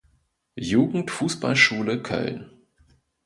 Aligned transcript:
Jugend-Fußball-Schule 0.57 2.01
Köln“. 2.01 2.49